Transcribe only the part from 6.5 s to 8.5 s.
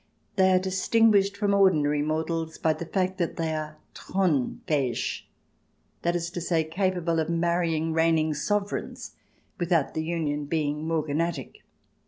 capable of marrying reigning